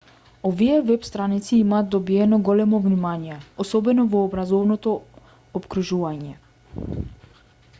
овие 0.49 0.77
веб-страници 0.85 1.57
имаат 1.57 1.89
добиено 1.95 2.39
големо 2.47 2.79
внимание 2.85 3.37
особено 3.65 4.07
во 4.15 4.23
образовното 4.29 4.95
опкружување 5.61 6.97